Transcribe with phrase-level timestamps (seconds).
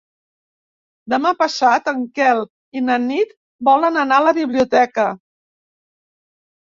[1.13, 2.41] Demà passat en Quel
[2.81, 3.37] i na Nit
[3.71, 5.07] volen anar a la biblioteca.